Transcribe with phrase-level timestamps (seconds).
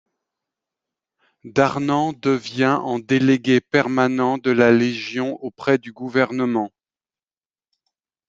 [1.43, 6.71] Darnand devient en délégué permanent de la Légion auprès du gouvernement.